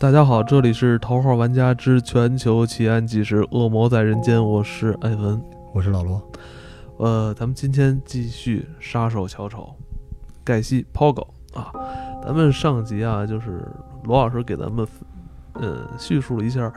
[0.00, 5.42] 大家好，这里是《头号玩家之全球奇案纪实：恶魔在人间》，我是艾文，
[5.74, 6.22] 我是老罗。
[6.98, 9.74] 呃，咱们今天继续杀手小丑
[10.44, 11.72] 盖西 Pogo 啊。
[12.24, 13.66] 咱们上集啊，就是
[14.04, 14.86] 罗老师给咱们
[15.54, 16.72] 呃叙述了一下，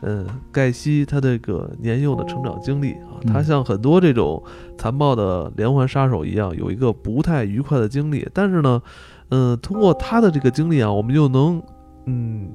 [0.00, 4.42] 嗯，盖西他这个年幼的成长经历啊，他像很多这种
[4.76, 8.28] 残暴的连环杀手一样，有一个不太愉快的经历。
[8.34, 8.82] 但是呢，
[9.28, 11.62] 嗯，通过他的这个经历啊，我们就能
[12.06, 12.50] 嗯。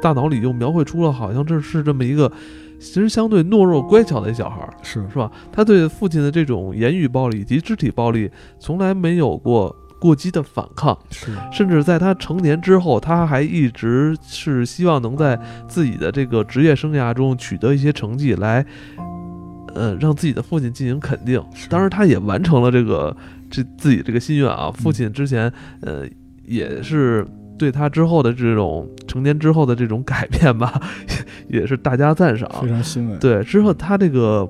[0.00, 2.32] 大脑里又描绘出了，好像这是这么一个，
[2.80, 5.30] 其实相对懦弱乖巧的一小孩儿，是是吧？
[5.52, 8.28] 他对父亲的这种言语暴力以及肢体暴力，
[8.58, 11.30] 从来没有过过激的反抗，是。
[11.52, 18.66] 甚至在他成年之后，他还一直是希望能在自己的这个职业生涯中取得一些成绩，来，
[19.72, 21.40] 呃，让自己的父亲进行肯定。
[21.68, 23.16] 当然，他也完成了这个
[23.48, 24.68] 这自己这个心愿啊。
[24.72, 26.04] 父亲之前，呃，
[26.44, 27.24] 也是。
[27.62, 30.82] 对他之后的这种成年之后的这种改变吧，
[31.46, 33.16] 也是大加赞赏，非常欣慰。
[33.18, 34.44] 对，之后他这个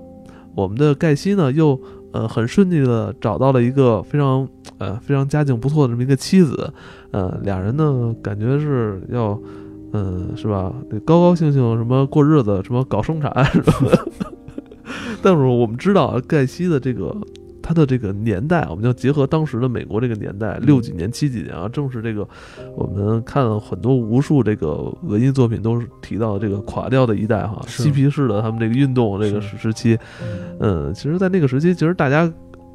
[0.54, 1.78] 我们的盖西呢，又
[2.14, 6.72] 呃很顺利的找到了一个非常呃非常家境不错的这么一个妻子，
[7.10, 9.38] 呃，俩人呢感觉是要
[9.92, 10.72] 嗯是吧，
[11.04, 13.74] 高高兴兴什么过日子，什么搞生产是吧？
[15.20, 17.14] 但是我们知道盖西的这个。
[17.62, 22.26] 他的这个年代，我们要结合当时的美国这个年代，六几年、七几年啊，正是这个
[22.74, 29.96] 我们看了很多无数这个文艺作品都是提到这个垮掉的一代哈，嬉皮士的他们这个运动这个时时期，
[30.58, 32.30] 嗯，其实，在那个时期，其实大家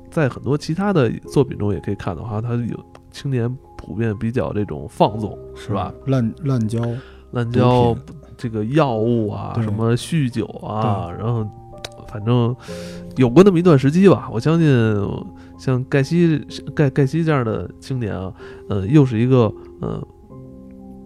[0.10, 5.74] 在很多其他的作品中也可以看到哈，他有青年普遍比较这种放纵，是。
[5.74, 5.94] 吧？
[6.06, 6.80] 滥滥交、
[7.32, 7.94] 滥交
[8.38, 11.46] 这个药物啊，什么酗酒啊，然后。
[12.08, 12.56] 反正
[13.18, 14.96] 有过那么一段时期吧，我相信
[15.60, 16.40] 像盖西
[16.76, 18.32] 盖盖西这样的青年啊，
[18.70, 20.06] 呃，又是一个呃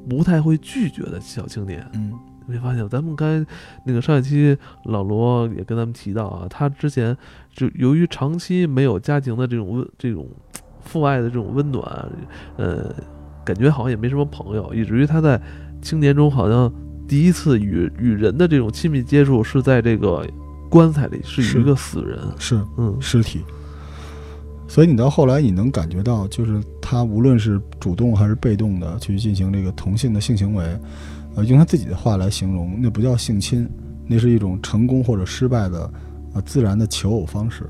[0.09, 1.85] 不太会拒绝的小青年。
[1.93, 2.11] 嗯，
[2.47, 2.87] 没发现？
[2.89, 3.51] 咱们刚才
[3.85, 7.15] 那个上一期老罗也跟咱们提到啊，他之前
[7.53, 10.27] 就由于长期没有家庭的这种温这种
[10.81, 12.11] 父爱的这种温暖，
[12.57, 12.93] 呃，
[13.45, 15.41] 感觉好像也没什么朋友，以至于他在
[15.81, 16.71] 青年中好像
[17.07, 20.27] 第一次与与人的这种亲密接触是在这个。
[20.71, 23.41] 棺材里是一个死人，是嗯尸体，
[24.69, 30.63] 所以你到后来你能感觉到，就是他无论是主动还是被动的去进行这个同性的性行为，
[31.35, 33.69] 呃，用他自己的话来形容，那不叫性侵，
[34.07, 35.93] 那是一种成功或者失败的
[36.33, 37.69] 呃自然的求偶方式。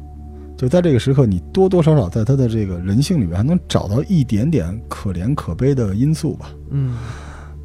[0.55, 6.51] 就在这个时刻，你多多少少在他的这个人性里面还能找到一点点可怜可悲的因素吧。
[6.69, 6.95] 嗯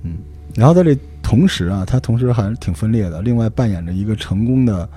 [0.03, 0.17] 嗯，
[0.55, 4.89] 然后在这同时啊，他同时还是挺分裂的，另外扮演着一个成功的。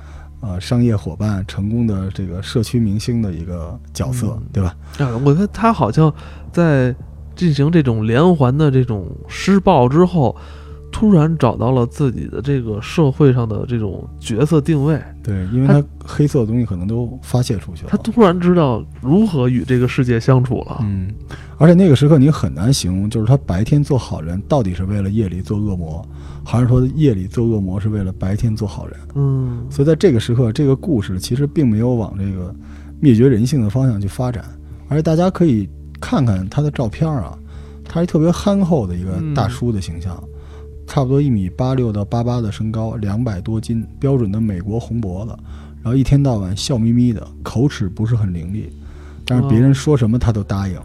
[0.41, 4.75] 呃，商业伙伴成功的这个社区明星的一个角色，对吧？
[4.97, 6.13] 啊，我觉得他好像
[6.51, 6.95] 在
[7.35, 10.35] 进行这种连环的这种施暴之后，
[10.91, 14.99] 突然找到了自己的这个社会上的这种角色定位。
[15.23, 17.89] 对，因为他黑色的东西可能都发泄出去了。
[17.89, 20.79] 他突然知道如何与这个世界相处了。
[20.81, 21.09] 嗯，
[21.57, 26.03] 而且那个时刻你很难形容，就是他白天做好人，到底是为了夜里做恶魔。
[26.43, 28.99] 还是说夜里做恶魔是为了白天做好人？
[29.13, 32.53] 嗯，所以在这个时刻，这个故事其实并没有往这个
[32.99, 34.43] 灭绝人性的方向去发展。
[34.87, 35.69] 而且大家可以
[36.01, 37.37] 看看他的照片啊，
[37.83, 40.17] 他是特别憨厚的一个大叔的形象，
[40.89, 45.33] 差不多一米八六到八八的身高，两百多斤，标准的美国红脖子，
[45.83, 48.63] 然后一天到晚笑眯眯的，口齿不是很伶俐，
[49.23, 50.75] 但是别人说什么他都答应。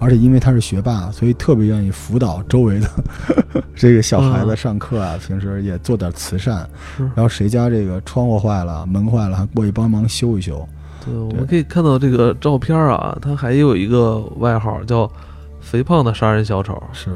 [0.00, 2.90] 而且因为他是学霸，所以特别愿意辅导周围的
[3.74, 5.16] 这个小孩子上课啊。
[5.26, 10.68] 平时也做点慈善，然后谁家这个窗户坏了、门坏了，还过去帮忙修一修。
[11.02, 15.10] 对，我们可以看到这个照片啊，他还有一个外号叫
[15.62, 16.82] “肥胖的杀人小丑”。
[16.92, 17.10] 是，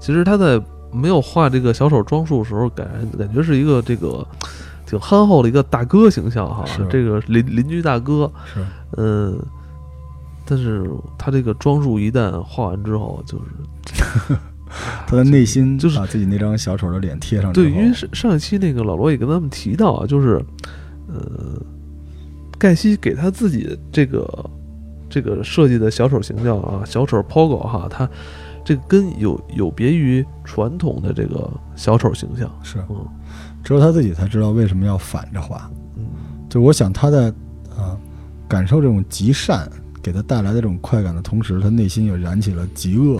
[0.00, 0.60] 其实他在
[0.92, 2.88] 没有画这个小丑装束的时候，感
[3.18, 4.26] 感觉是一个这个
[4.86, 6.64] 挺憨厚的一个大哥形象哈。
[6.90, 8.30] 这个邻邻居大哥。
[8.54, 8.60] 是，
[8.96, 9.38] 嗯。
[10.44, 10.84] 但是
[11.16, 14.34] 他这个装束一旦画完之后，就是
[15.06, 17.52] 他的内心就是把自己那张小丑的脸贴上。
[17.52, 20.44] 对，因为上上一期那个老罗也跟他们提到啊，就是
[21.06, 21.62] 呃，
[22.58, 24.50] 盖西给他自己这个
[25.08, 28.06] 这个设计的小丑形象啊，小丑 Pogo 哈，他
[28.64, 33.06] 这个跟有有别于传统的这个小丑形象是，嗯，
[33.62, 35.70] 只有他自己才知道为什么要反着画。
[35.96, 36.04] 嗯，
[36.48, 37.28] 就我想他在
[37.76, 37.98] 啊
[38.48, 39.70] 感受这种极善。
[40.04, 43.18] 给他带来的这种快感的同时，他内心也燃起了极恶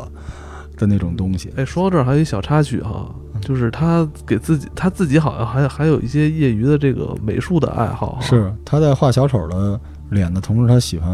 [0.77, 1.49] 的那种东西。
[1.55, 3.09] 哎，说到这儿还有一小插曲哈，
[3.41, 8.19] 就是他给自己，他自己好像还还有一些业余的这个美术的爱好。
[8.21, 9.81] 是他在画小丑的
[10.11, 11.09] 脸的同时，他喜欢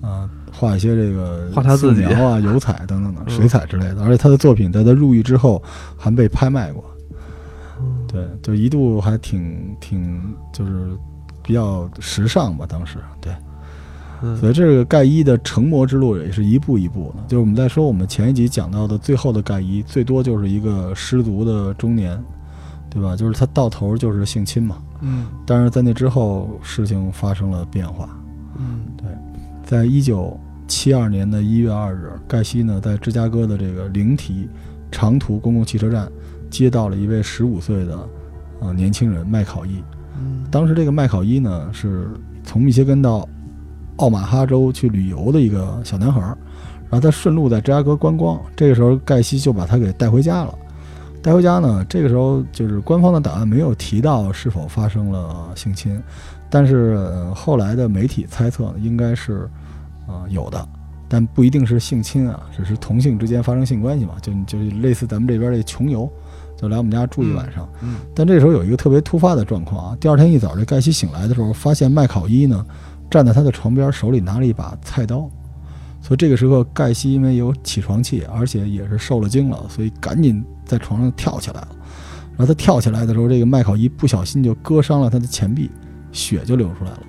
[0.00, 4.02] 啊画一些这个画他自己素描啊、油彩等等的水彩之类的。
[4.04, 5.62] 而且他的作品在他入狱之后
[5.96, 6.84] 还被拍卖过，
[8.06, 10.22] 对，就一度还挺挺
[10.52, 10.90] 就是
[11.42, 13.32] 比较时尚吧，当时对。
[14.22, 17.22] 嗯所以这个盖伊的成魔之路也是一步一步的。
[17.28, 22.18] 就是我们在说我们前一集讲到的最后的盖伊，最多就是一个失足的中年，
[22.88, 23.14] 对吧？
[23.14, 24.78] 就是他到头就是性侵嘛。
[25.02, 28.08] 嗯但是在那之后，事情发生了变化。
[28.56, 29.06] 嗯对
[29.62, 34.48] 在一九七二年的一月二日，盖西呢在芝加哥的这个灵提
[34.90, 36.10] 长途公共汽车站
[36.50, 38.06] 接到了一位十五岁的啊、
[38.60, 39.82] 呃年轻人麦考伊。
[40.16, 42.08] 嗯当时这个麦考伊呢是
[42.44, 43.28] 从密歇根到
[43.96, 46.36] 奥马哈州去旅游的一个小男孩儿，
[46.88, 50.54] 然后他顺路在芝加哥观光，这个时候盖西就把他给带回家了。
[51.22, 56.00] 带回家呢，这个时候就是官方的档案没有提到是否发生了性侵，
[56.50, 59.48] 但是、呃、后来的媒体猜测呢，应该是
[60.06, 60.68] 啊、呃有的，
[61.08, 66.10] 但不一定是性侵啊，只是同性之间发生性关系嘛，就就是类似咱们这边这穷游，
[66.56, 67.68] 就来我们家住一晚上。
[67.82, 72.64] 嗯但这时候有一个特别突发的状况啊，第二天一早，这盖西醒来的时候，发现麦考伊呢
[73.10, 75.28] 站在他的床边，手里拿了一把菜刀。
[76.00, 81.68] 所以这个时候，盖西因为有起床气，而且也是受了惊了，所以赶紧在床上跳起来了。
[82.36, 85.70] 然后他跳起来的时候，这个麦考伊不小心就割伤了他的前臂，
[86.12, 87.00] 血就流出来了。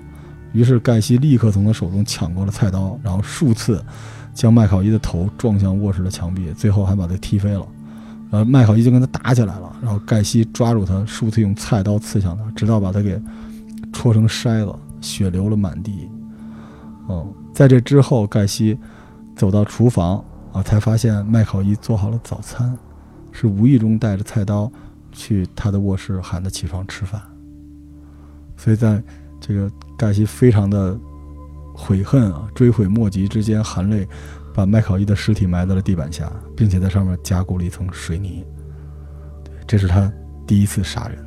[0.56, 3.84] 于是盖西立刻从他手中抢过了菜刀，然后数次
[4.32, 7.66] 将麦考伊的头撞向卧室的墙壁，最后还把他踢飞了。
[8.30, 13.20] 呃麦考伊就跟他打起来了，然后盖西抓住他，数次用菜刀刺向他，直到把他给
[13.92, 16.08] 戳成筛子，血流了满地。
[17.10, 18.78] 嗯，在这之后，盖西
[19.36, 22.74] 走到厨房啊，才发现麦考伊做好了早餐，
[23.30, 24.72] 是无意中带着菜刀
[25.12, 27.20] 去他的卧室喊他起床吃饭。
[28.56, 29.02] 所以在
[29.46, 30.98] 这个盖西非常的
[31.72, 34.08] 悔恨啊，追悔莫及之间，含泪
[34.52, 38.44] 把麦考伊的尸体埋在了地板下，并且在上面加固了一层水泥。
[39.66, 40.10] 这是他
[40.46, 41.18] 第一次杀人。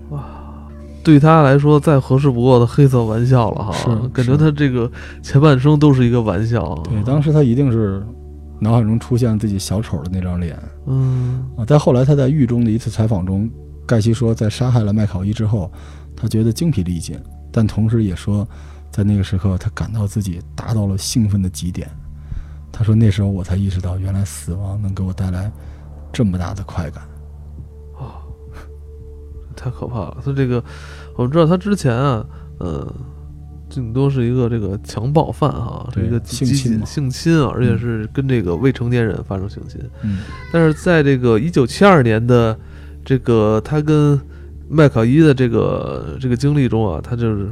[1.01, 4.91] 对他来说再合适不过的黑色玩笑了哈，是感觉他这个
[5.23, 6.83] 前半生都是一个玩笑啊。
[6.83, 8.05] 对，当时他一定是
[8.59, 11.63] 脑海中出现自己小丑的那张脸嗯啊。
[11.63, 13.49] 在后来他在狱中的一次采访中，
[13.87, 15.71] 盖西说，在杀害了麦考伊之后，
[16.17, 17.17] 他觉得精疲力尽，
[17.51, 18.47] 但同时也说，
[18.91, 21.89] 在那个时刻他感到自己达到了兴奋的极点。
[22.71, 25.51] 他说那时候我才意识到，原来死亡能给我带来
[26.13, 27.03] 这么大的快感。
[27.97, 28.21] 哦
[29.55, 30.17] 太可怕了。
[30.23, 30.63] 他这个，
[31.17, 32.25] 我们知道他之前啊，
[32.59, 32.95] 呃，
[33.69, 39.81] 顶多是一个这个强暴犯哈，是对一个性侵性侵啊，而且是跟这个未成年人发生性侵。
[40.01, 40.19] 嗯，
[40.53, 42.57] 但是在这个一九七二年的
[43.03, 44.17] 这个他跟
[44.69, 47.49] 麦考伊的这个这个经历中啊，他就是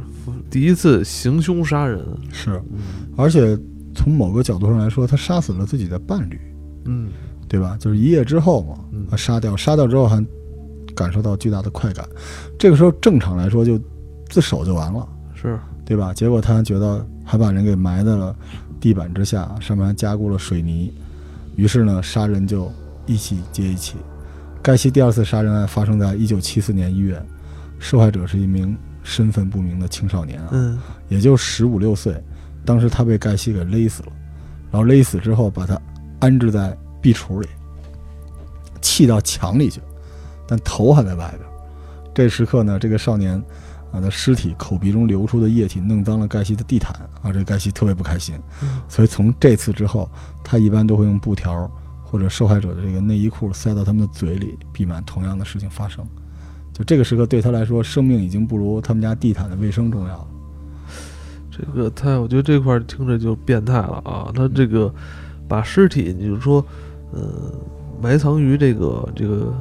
[0.49, 1.99] 第一次行凶杀人。
[2.31, 2.79] 是，嗯
[3.15, 3.57] 而且
[3.95, 6.39] 从某个角度上来说，他杀死了自己的伴侣，
[6.85, 7.09] 嗯
[7.49, 7.75] 对吧？
[7.79, 10.23] 就是一夜之后嘛，嗯啊，杀掉，杀掉之后还
[10.93, 12.07] 感受到巨大的快感。
[12.59, 13.79] 这个时候正常来说就
[14.29, 16.13] 自首就完了，是，对吧？
[16.13, 18.35] 结果他觉得还把人给埋在了
[18.79, 20.93] 地板之下，上面还加固了水泥，
[21.55, 22.71] 于是呢，杀人就
[23.07, 23.95] 一起接一起。
[24.67, 27.25] 盖西第二次杀人案发生在一九七四年一月，
[27.79, 30.77] 受害者是一名身份不明的青少年啊，嗯
[31.07, 32.21] 也就十五六岁。
[32.65, 34.09] 当时他被盖西给勒死了，
[34.69, 35.81] 然后勒死之后把他
[36.19, 37.47] 安置在壁橱里，
[38.81, 39.79] 砌到墙里去，
[40.45, 41.49] 但头还在外边。
[42.13, 43.41] 这时刻呢，这个少年
[43.93, 48.35] 啊的尸体口鼻中流出的液体弄脏了盖西的地毯啊，这盖西特别不开心。
[48.61, 50.11] 嗯所以从这次之后，
[50.43, 51.71] 他一般都会用布条
[52.09, 56.05] 或者受害者的这个内衣裤塞到他们的嘴里，避免同样的事情发生。
[56.71, 60.27] 就这个时刻对他来说，生命已经不如他们家地毯的卫生重要了。
[61.51, 64.31] 这个太，我觉得这块儿听着就变态了啊！
[64.33, 64.93] 他这个
[65.47, 66.63] 把尸体，你就说，
[67.11, 67.51] 呃，
[67.99, 69.51] 埋藏于这个这个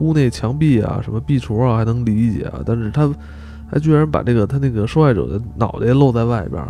[0.00, 3.10] 屋内墙壁啊，什么壁橱啊，还能理解啊，但是他
[3.72, 6.62] 他居然把这个他那个受害者的脑袋露在外边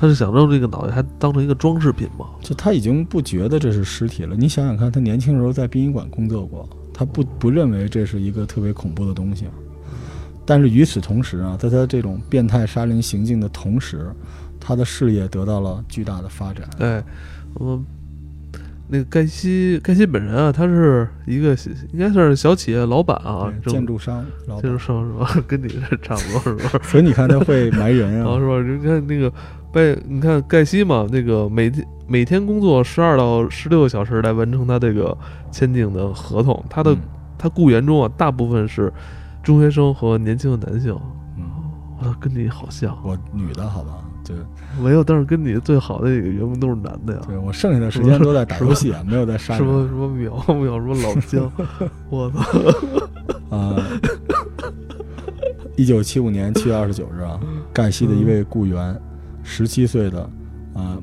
[0.00, 2.26] 他是想让这个脑袋还当成一个装饰品吗？
[2.40, 4.36] 就他已经不觉得这是尸体了。
[4.36, 9.52] 你想想看，他年轻时候在殡仪馆工作过，他不不认为这是一个特别恐怖的东西啊。
[10.46, 14.10] 但是与此同时啊，在他这种变态杀人行径的同时，
[14.60, 16.68] 他的事业得到了巨大的发展。
[16.78, 17.02] 对，
[17.54, 17.82] 我
[18.88, 21.56] 那个盖西盖西本人啊，他是一个
[21.92, 24.24] 应该算是小企业老板啊，建筑商，
[24.60, 25.40] 建筑商是吧？
[25.46, 26.80] 跟你这差不多是吧？
[26.84, 28.38] 所以你看他会埋人啊， 啊。
[28.38, 28.62] 是吧？
[28.62, 29.32] 你看那个
[29.72, 35.16] 贝，你看盖西嘛，那个每天每天工作十二到十六个小时来完成他这个
[35.52, 36.64] 签订的合同。
[36.70, 36.98] 他的、嗯
[37.40, 38.92] 他雇员中啊，大部分是
[39.44, 40.92] 中学生和年轻的男性。
[41.36, 41.44] 嗯，
[42.02, 42.98] 啊，跟你好像。
[43.04, 44.34] 我女的好吧，对，
[44.82, 47.20] 没有，但是跟你最好的几个员工都是男的呀。
[47.26, 49.64] 对我剩下的时间都在打游戏啊，没有在杀什。
[49.64, 51.52] 么什么淼淼什么 老姜，
[52.10, 53.56] 我操！
[53.56, 53.76] 啊，
[55.76, 57.38] 一九七五年七月二十九日啊，
[57.72, 58.98] 盖西的一位雇员，
[59.42, 60.22] 十七岁的
[60.74, 60.98] 啊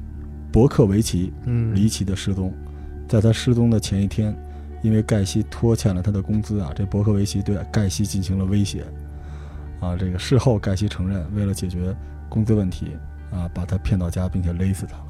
[0.51, 2.53] 伯克维奇嗯，离奇的失踪。
[3.07, 4.35] 在他失踪的前一天，
[4.81, 8.83] 因为盖西拖欠了他的工资啊，这伯克维奇对盖西进行了威胁。
[9.79, 11.95] 啊，这个事后盖西承认，为了解决
[12.29, 12.87] 工资问题
[13.31, 15.05] 啊，把他骗到家，并且勒死他了。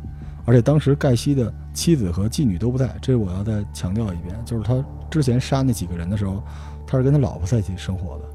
[0.46, 6.44] 而且当时盖西的妻子和妓女都不在，这是我要再强调一遍，就是他之前杀那几个人的时候，
[6.86, 8.26] 他是跟他老婆在一起生活的。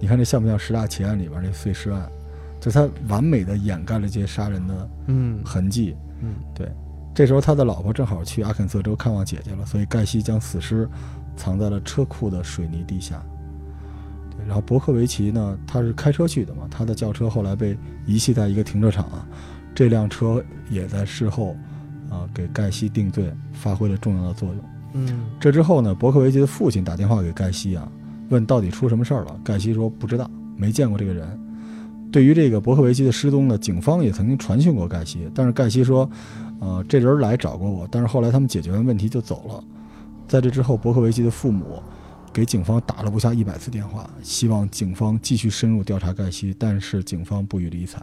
[0.00, 2.10] 你看这像不像十大奇案里边那碎尸案？
[2.60, 5.96] 就他完美的掩盖了这些杀人的嗯痕迹。
[6.20, 6.70] 嗯对
[7.14, 10.88] 这时候他的老婆正好去阿肯色州看望姐姐了，所以盖西将死尸
[11.36, 13.22] 藏在了车库的水泥地下。
[14.42, 19.26] 对，然后伯克维奇呢，他是开车去的嘛，他的轿车后来被遗弃在一个停车场啊，
[19.74, 21.56] 这辆车也在事后
[22.10, 24.58] 啊给盖西定罪发挥了重要的作用。
[24.94, 27.90] 嗯这之后呢，伯克维奇的父亲打电话给盖西啊，
[28.28, 29.40] 问到底出什么事儿了。
[29.42, 31.38] 盖西说不知道，没见过这个人。
[32.12, 36.06] 对于这个伯克维奇的失踪呢，警方也曾经传讯过盖西，但是盖西说，
[36.60, 39.64] 呃，这人来找过我，但是后来他们解决完问题就走了。
[40.28, 41.82] 在这之后，伯克维奇的父母
[42.32, 48.00] 给警方打了不下一百次电话，希望警方继续深入调查盖西，但是警方不予理睬。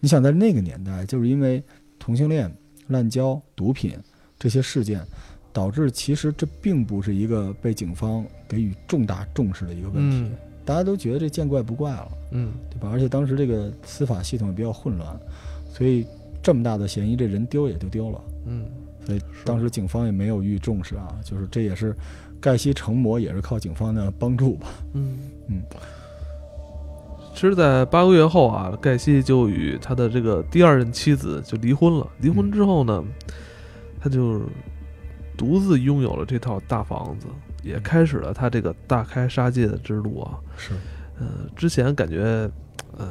[0.00, 1.62] 你想，在那个年代，就是因为
[1.98, 2.50] 同性恋、
[2.88, 3.98] 滥交、毒品
[4.38, 5.04] 这些事件，
[5.52, 10.32] 导致其实这并不是一个被警方给予重大重视的一个问题，嗯
[10.64, 12.88] 大家都觉得这见怪不怪了，嗯对吧？
[12.92, 15.20] 而且当时这个司法系统也比较混乱，
[15.72, 16.06] 所以
[16.42, 18.20] 这么大的嫌疑，这人丢也就丢了。
[18.46, 18.66] 嗯，
[19.04, 21.96] 所以当时警方也没有予以重视啊，就是这也是
[22.40, 24.68] 盖西成魔，也是靠警方的帮助吧。
[24.94, 25.18] 嗯
[25.48, 25.62] 嗯。
[27.32, 32.06] 其实，在八个月后啊，盖西就与他的这个第二任妻子就离婚了。
[32.18, 33.02] 离婚之后呢，
[33.98, 34.42] 他就
[35.38, 37.26] 独自拥有了这套大房子，
[37.62, 40.38] 也开始了他这个大开杀戒的之路啊。
[40.56, 40.74] 是，
[41.18, 42.50] 呃，之前感觉，
[42.98, 43.08] 呃，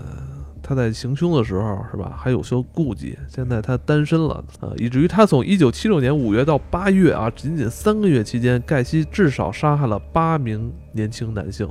[0.69, 3.17] 他在行凶的时候是吧，还有些顾忌。
[3.27, 11.67] 现在他单身了，呃，以至于他从一九七六年五月到八月啊，仅仅三个月期间，盖西至少杀害了八名年轻男性，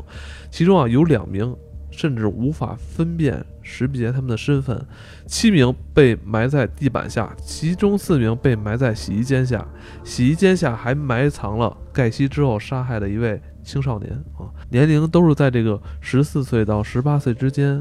[0.50, 1.54] 其中啊有两名
[1.92, 4.84] 甚至无法分辨识别他们的身份，
[5.26, 9.64] 七名被埋在地板下，其中四名被埋在洗衣间下，
[10.02, 17.80] 洗衣间下还埋藏了盖西之后杀害的一位青少年啊，年龄都是在这个十四岁到十八岁之间，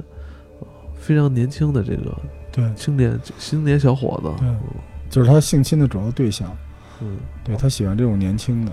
[1.08, 2.14] 非常年轻的这个
[2.52, 4.44] 对，青年青年小伙子。
[4.44, 4.54] 对。
[5.10, 6.54] 就是他性侵的主要对象，
[7.00, 7.16] 嗯。
[7.46, 8.72] 对他喜欢这种年轻的，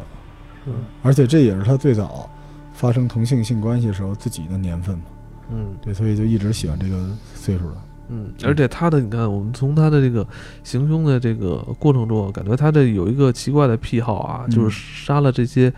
[0.66, 0.74] 嗯。
[1.00, 2.28] 而且这也是他最早
[2.72, 5.04] 发生同性性关系的时候自己的年份嘛。
[5.52, 5.76] 嗯。
[5.80, 7.76] 对，所以就一直喜欢这个岁数的。
[8.08, 10.26] 嗯，而且他的你看，我们从他的这个
[10.64, 14.50] 行凶的这个过程中，感觉他这有一个奇怪的癖好啊，嗯。
[14.50, 15.72] 就是杀了这些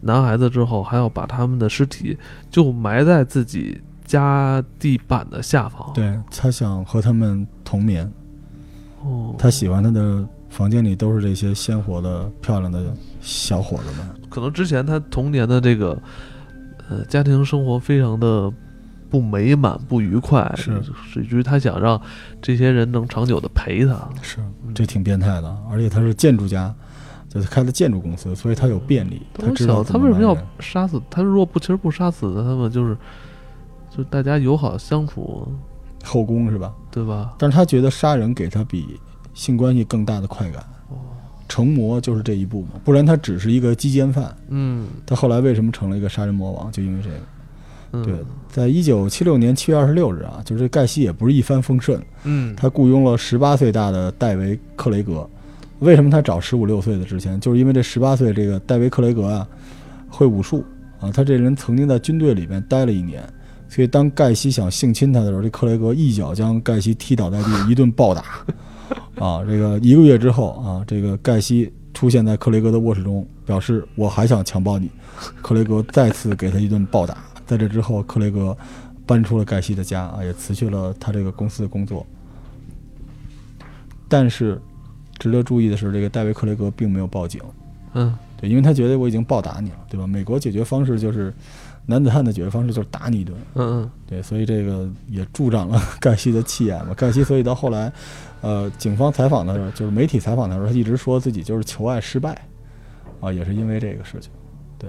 [0.00, 2.18] 男孩子之后，还要把他们的尸体
[2.50, 8.12] 就埋在自己家地板的下方。，对他想和他们同眠，
[9.04, 14.04] 哦，他喜欢他的房间里都是这些鲜活的、漂亮的小伙子们。
[14.28, 15.96] 可能之前他童年的这个
[16.88, 18.52] 呃家庭生活非常的
[19.08, 20.82] 不美满、不愉快，是
[21.16, 22.00] 以至于他想让
[22.42, 24.08] 这些人能长久的陪他。
[24.22, 24.38] 是，
[24.74, 25.56] 这挺变态的。
[25.70, 26.74] 而且他是建筑家，
[27.28, 31.22] 就是开的建筑公司，所以他有便利，他知道他为什么要杀死他？
[31.22, 32.96] 如果不其实不杀死他们，就是
[33.90, 35.46] 就大家友好相处，
[36.04, 36.72] 后宫是吧？
[36.90, 37.34] 对吧？
[37.38, 38.98] 但是他觉得杀人给他比
[39.34, 40.64] 性关系更大的快感。
[41.48, 44.32] 成魔就是这一步嘛，不然他只是一个鸡奸犯。
[44.50, 46.70] 嗯，他后来为什么成了一个杀人魔王？
[46.70, 47.16] 就因为这个。
[47.92, 48.14] 嗯对，
[48.48, 55.28] 在一九七六年七月二十六日啊，就是这盖西也不是一帆风顺，嗯，他雇佣了十八岁大的戴维·克雷格。
[55.80, 57.40] 为什么他找十五六岁的之前？
[57.40, 59.48] 就是因为这十八岁这个戴维·克雷格啊，
[60.08, 60.64] 会武术
[61.00, 63.28] 啊，他这人曾经在军队里边待了一年，
[63.70, 68.24] 所以当盖西想性侵他的时候，这克雷格一脚将盖西踢倒在地，一顿暴打。
[69.14, 74.90] 啊，这个一个月之后啊，这个盖西出现在克雷格的卧室中，表示我还想强暴你。
[75.40, 77.16] 克雷格再次给他一顿暴打。
[77.46, 78.56] 在这之后，克雷格
[79.06, 82.04] 搬出了盖西的家啊，也辞去了他这个公司的工作。
[84.08, 84.60] 但是，
[85.18, 87.40] 值得注意的是，这个戴维·克雷格并没有报警，
[87.94, 90.06] 嗯对，因为他觉得我已经暴打你了，对吧？
[90.06, 91.32] 美国解决方式就是，
[91.90, 96.94] 男子汉的解决方式就是打你一顿，嗯嗯对，所以这个也助长了盖西的气焰嘛。
[96.94, 97.92] 盖西所以到后来，
[98.42, 102.40] 呃，警方采访的时候，就是媒体采访的时候，他一直说自己就是求爱失败，
[103.20, 104.30] 啊，也是因为这个事情。
[104.78, 104.88] 对，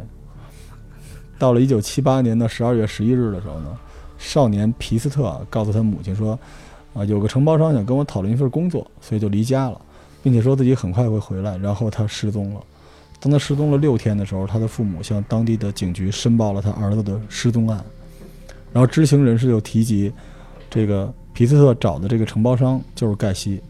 [1.40, 3.76] 到了一九七八年的十二月十一日的时候呢，
[4.20, 6.38] 少年皮斯特告诉他母亲说，
[6.94, 9.82] 啊，有个承包商想跟我讨论一份工作，所以就离家了，
[10.22, 11.58] 并且说自己很快会回来。
[11.58, 12.62] 然后他失踪了。
[13.22, 17.82] 当他失踪了六天的时候，他的父母向当地的警局申报了他儿子的失踪案。
[18.74, 20.12] 然后知情人士又提及，
[20.70, 23.62] 这个皮斯特找的这个承包商就是盖西。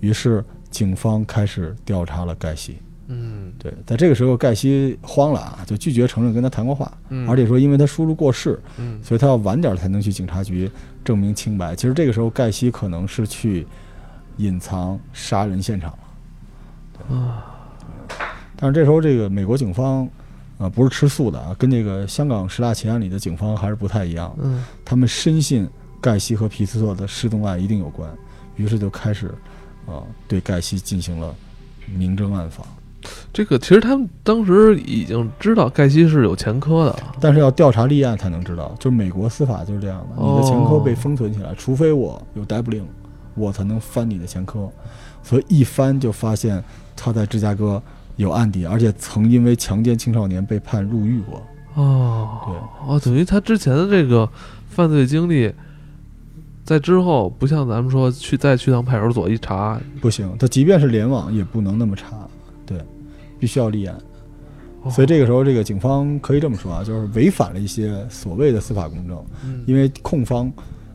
[0.00, 2.78] 于是警方开始调查了盖西。
[3.08, 6.90] 嗯，对，在这个时候盖西慌了啊，就拒绝承认跟他谈过话，
[7.28, 10.70] 而且说因为他叔叔过世，嗯，所以他要晚点才能去警察局
[11.04, 11.76] 证明清白。
[11.76, 13.66] 其实这个时候盖西可能是去
[14.38, 17.14] 隐藏杀人现场了。
[17.14, 17.53] 啊，
[18.56, 20.08] 但是这时候这个美国警方
[20.58, 24.34] 啊不是吃素的啊，跟这个香港十大奇案里的警方还是不太一样。
[24.40, 25.68] 嗯，他们深信
[26.00, 28.08] 盖西和皮斯特的失踪案一定有关，
[28.56, 29.26] 于是就开始
[29.86, 31.34] 啊对盖西进行了
[31.86, 32.66] 明侦暗访。
[33.34, 38.74] 这个其实他们当时已经知道盖西是有前科的，但是要调查立案才能知道。
[38.78, 42.86] 就是美国司法就是这样的，你的前科被封存起来，除非我有逮捕令，
[43.34, 44.70] 我才能翻你的前科。
[45.22, 46.64] 所以一翻就发现
[46.96, 47.82] 他在芝加哥
[48.16, 51.42] 有案底，而且曾因为强奸青少年被判入狱过。
[51.74, 52.54] 哦，对，
[52.86, 54.28] 哦，等于他之前的这个
[54.68, 55.52] 犯罪经历，
[56.64, 62.28] 在之后不像咱们说去再去趟派出所一查不行，他即便是联网也不能那么查。
[62.64, 62.78] 对，
[63.38, 63.98] 必须要立案，
[64.88, 69.24] 所以这个时候，这个警方可以这么说啊，就是违反了一些所谓的司法公正，
[69.66, 70.50] 因为控方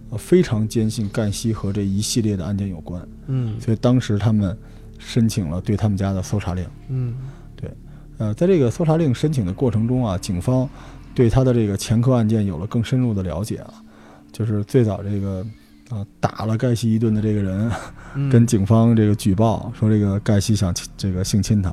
[0.09, 4.57] 呃非常坚信赣西和这一系列的案件有关，嗯，所以当时他们
[4.99, 7.15] 申请了对他们家的搜查令，嗯，
[7.55, 7.71] 对，
[8.19, 10.69] 呃，在这个搜查令申请的过程中啊，警方
[11.15, 13.73] 对他的这个前科案件有了更深入的了解啊，
[14.31, 15.43] 就是最早这个
[15.89, 17.71] 啊打了盖西一顿的这个人。
[18.31, 21.71] 跟警方这个举报说，这个盖西想这个性侵他，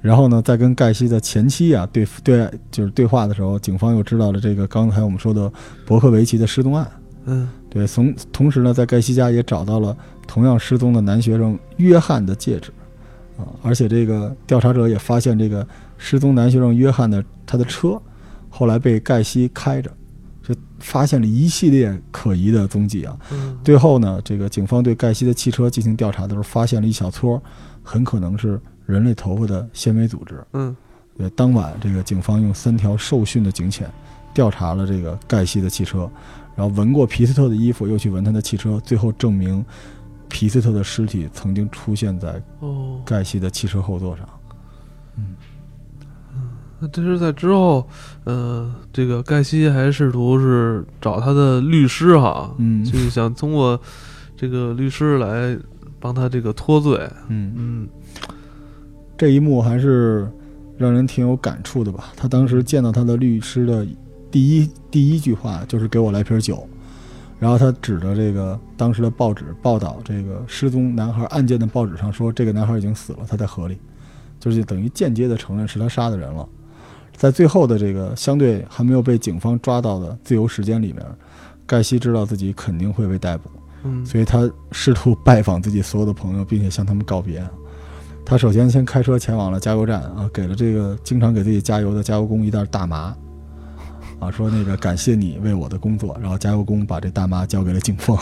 [0.00, 5.52] 然后呢，在跟盖西的前妻啊对对就是对话的时候，警方又知道了这个刚才我们说的
[5.84, 6.88] 伯克维奇的失踪案。
[7.24, 12.72] 嗯，对，从同时呢，在盖西家也找到了同样失踪的男学生约翰的戒指，
[13.38, 15.66] 啊，而且这个调查者也发现这个
[15.98, 18.00] 失踪男学生约翰的他的车，
[18.48, 19.90] 后来被盖西开着。
[20.46, 23.16] 就发现了一系列可疑的踪迹啊！
[23.64, 27.42] 最后呢，这个警方对盖西的汽车进行调查的时候，发现了一小撮，
[27.82, 30.44] 很可能是人类头发的纤维组织。
[30.52, 30.76] 嗯，
[31.16, 33.90] 对，当晚这个警方用三条受训的警犬
[34.34, 36.00] 调查了这个盖西的汽车，
[36.54, 39.64] 然后闻过皮斯特的衣服，又去闻他的汽车，最后证明
[40.34, 42.42] 皮斯特的尸体曾经出现在
[43.04, 44.28] 盖西的汽车后座上。
[45.16, 45.36] 嗯。
[46.80, 47.88] 那这是在之后，
[48.24, 53.80] 呃，这个盖西还试图是找他的律师哈，嗯， 就是想通过
[54.36, 55.56] 这个律师来
[56.00, 57.88] 帮他这个脱罪，嗯嗯，
[59.16, 60.28] 这一幕还是
[60.76, 62.12] 让人挺有感触的吧？
[62.16, 63.86] 他当时见到他的律师的
[64.32, 66.68] 第一第一句话就是给我来瓶酒，
[67.44, 73.76] 然后他指着这个当时的报纸报道这个失踪男孩案件的报纸上说这个男孩已经死了，他在河里，
[74.40, 76.48] 就是等于间接的承认是他杀的人了。
[77.14, 81.04] 在最后的这个相对还没有被警方抓到的自由时间里面，
[81.66, 83.50] 盖西知道自己肯定会被逮捕，
[83.82, 87.46] 嗯，所以他试图拜访自己所有的朋友，并且向他们告别。
[88.24, 93.14] 他首先先开车前往了加油站啊，给了这个经常给自己加油的加油工一袋大麻，
[94.18, 96.16] 啊，说那个感谢你为我的工作。
[96.20, 98.18] 然后加油工把这大妈交给了警方，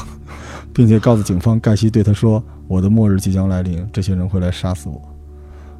[0.72, 5.00] 并且告诉警方，盖西对他说：“我的末日即将来临，这些人会来杀死我。”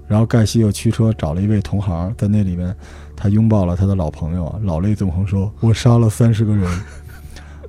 [0.07, 2.75] 然后盖西又驱车找了一位同行，在那里面，
[3.17, 6.69] 他拥抱了他的老朋友，老泪纵横，说：“我杀了三十个人。”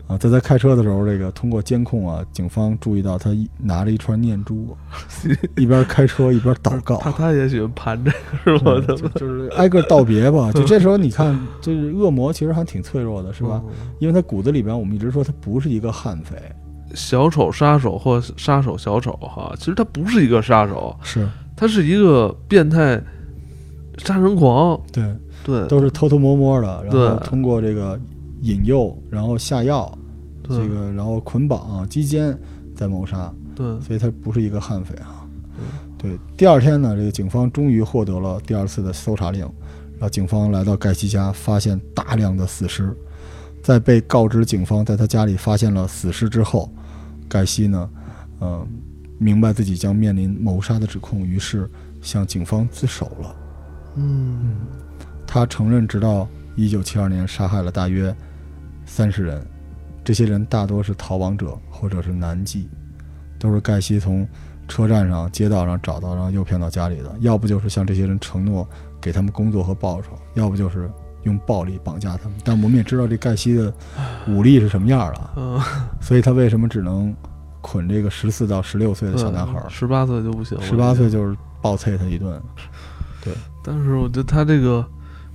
[0.08, 4.76] 啊，在他开车的时候，这个通过监控啊，警方注意到他一拿着一串念珠，
[5.56, 6.98] 一边开车一边祷告。
[6.98, 8.12] 他他也喜欢盘着，
[8.44, 8.74] 是吧？
[9.16, 10.52] 就是挨个道别吧。
[10.52, 13.62] 就这时候，你看，就是恶魔其实还挺脆弱的，是吧？
[14.00, 16.36] 因为他骨子里边，我们一直说他不是一个悍匪，
[16.94, 21.28] 小丑杀手或杀手小丑哈，其实他不是一个杀手，是。
[21.56, 23.02] 他是一个变态
[24.00, 25.06] 杀人狂，对
[25.46, 27.98] 对，都是偷偷摸摸的，然后通过这个
[28.44, 29.98] 引诱，然后下药，
[30.44, 32.38] 这个然后捆绑、击奸，
[32.76, 35.26] 再谋杀，对，所以他不是一个悍匪啊。
[35.98, 39.42] 对，第二天呢，这个警方终于获得了第二次的搜查令，
[39.94, 42.96] 然后警方来到盖西家，发现大量的死尸，
[43.64, 46.72] 在被告知警方在他家里发现了死尸之后，
[47.28, 47.90] 盖西呢，
[48.42, 48.68] 嗯。
[49.20, 51.70] 明白自己将面临谋杀的指控，于是
[52.02, 53.36] 向警方自首了。
[53.96, 54.56] 嗯，
[55.26, 56.28] 他承认，直到
[56.58, 58.14] 一九七二年杀害了大约
[58.94, 59.44] 三十人，
[60.04, 62.68] 这些人大多是逃亡者或者是男妓，
[63.40, 64.28] 都是盖西从
[64.68, 67.12] 车站上、街道上找到，然后诱骗到家里的。
[67.22, 68.68] 要不就是向这些人承诺
[69.02, 70.88] 给他们工作和报酬，要不就是
[71.24, 72.38] 用暴力绑架他们。
[72.44, 73.74] 但我们也知道这盖西的
[74.28, 75.66] 武力是什么样了，
[76.00, 77.12] 所以他为什么只能？
[77.66, 82.38] 捆这个十四到十六岁的小男孩儿，十八岁就不行了，十八岁就是暴啐他一顿。
[83.24, 84.86] 对，但是我觉得他这个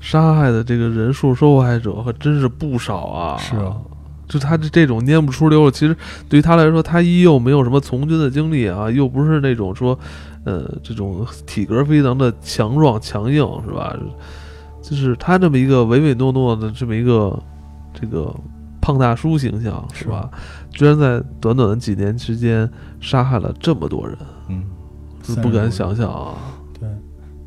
[0.01, 3.37] 杀害的这个人数受害者可真是不少啊。
[3.39, 3.77] 是啊，
[4.29, 5.97] 就他这这种蔫不出溜，其实
[6.29, 9.99] 对于他来说，他一又没有什么从军的经历啊，又不是那种说，
[10.45, 13.97] 呃，这种体格非常的强壮强硬，是吧？
[14.83, 17.39] 就是他这么一个唯唯诺诺的这么一个
[17.93, 18.35] 这个
[18.81, 20.31] 胖大叔形象，是吧？
[20.71, 24.17] 居然在短短的几年之间杀害了这么多人，
[24.49, 24.63] 嗯，
[25.43, 26.35] 不敢想象啊。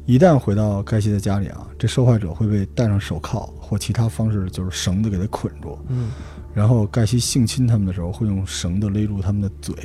[0.06, 5.78] 对，一旦回到盖西的家里啊，这受害者会被戴上手铐或其他方式，就是绳子给他捆住。
[5.88, 6.12] 嗯，
[6.54, 9.76] 然后盖西性侵他们的时候，会用绳子勒住他们的嘴，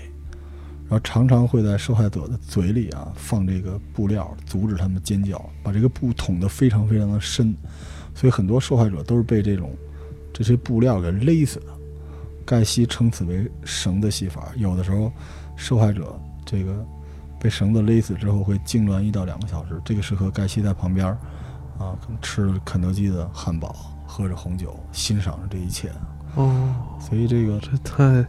[0.88, 7.54] 然后常常会在受害者的嘴里啊放这个布料，阻止他们尖叫，把这个布捅得非常非常的深，
[8.14, 9.74] 所以很多受害者都是被这种
[10.32, 11.66] 这些布料给勒死的。
[12.44, 14.52] 盖西称此为绳的戏法。
[14.56, 15.10] 有的时候，
[15.56, 16.86] 受害者这个
[17.38, 21.06] 被绳子勒死之后会痉挛一到两个小时，这个时候盖西在旁边，
[21.78, 23.74] 啊，吃肯德基的汉堡，
[24.06, 25.90] 喝着红酒，欣赏着这一切。
[26.34, 28.26] 哦，所以这个这太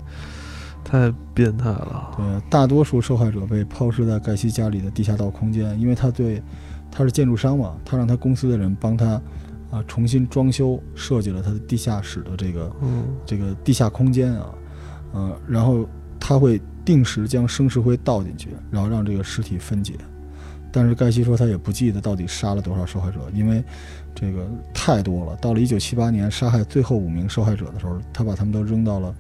[0.84, 2.12] 太变态了。
[2.16, 6.42] 对，大多数受害者被抛尸在盖西家里的地下道空间，因为他对
[6.92, 9.22] 他是建筑商嘛，他让他公司的人帮他。
[9.70, 12.74] 啊，重新装修设计了他的地下室的这个
[13.26, 14.46] 这个地下空间啊，
[15.12, 15.86] 呃，然后
[16.18, 16.58] 他会
[16.88, 19.96] 定时将生石灰倒进去，然后让这个尸体分解。
[20.72, 23.62] 但是盖西说他也不记得到底杀了多少受害者，因为
[24.16, 25.36] 这个太多了。
[25.36, 29.16] 到了1978年杀害最后五名受害者的时候，他把他们都扔到了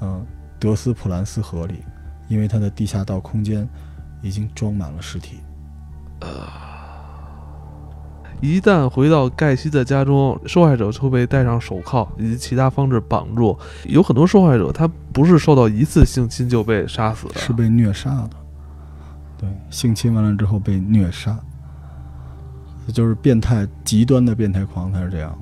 [0.00, 0.24] 嗯
[0.58, 1.84] 德斯普兰斯河里，
[2.28, 3.68] 因为他的地下道空间
[4.22, 5.40] 已经装满了尸体。
[6.20, 6.69] 呃。
[8.40, 13.58] 一旦回到盖西的家中，受害者就会被戴上手铐以及其他方式绑住。
[13.84, 18.30] 有很多受害者，他不是受到一次性侵就被杀死，是被虐杀的。
[19.36, 21.38] 对，性侵完了之后被虐杀，
[22.92, 25.38] 就是变态极端的变态狂才是这样。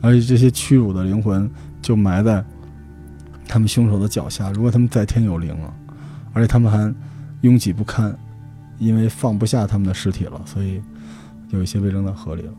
[0.00, 1.50] 而且这些屈辱的灵魂
[1.82, 2.44] 就埋在
[3.46, 4.50] 他们凶手的脚下。
[4.52, 5.74] 如果他们在天有灵了，
[6.32, 6.94] 而且他们还
[7.42, 8.16] 拥挤不堪。
[8.78, 10.82] 因为放不下他们的尸体了，所以
[11.50, 12.52] 有一些被扔到河里了。